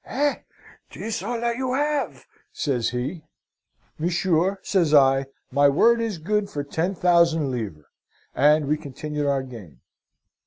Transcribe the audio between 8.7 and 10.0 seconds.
continued our game.